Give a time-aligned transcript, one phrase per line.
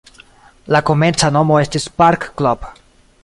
[0.75, 2.67] La komenca nomo estis "Park Club".